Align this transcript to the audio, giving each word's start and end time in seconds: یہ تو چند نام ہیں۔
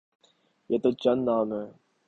یہ 0.69 0.77
تو 0.83 0.91
چند 0.91 1.21
نام 1.25 1.53
ہیں۔ 1.53 1.69